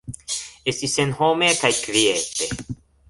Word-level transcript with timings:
Estis 0.71 0.95
senhome 0.99 1.51
kaj 1.59 1.71
kviete. 1.85 2.51